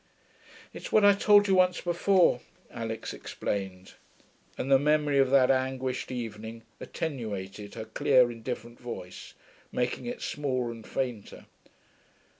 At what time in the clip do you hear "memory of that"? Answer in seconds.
4.79-5.51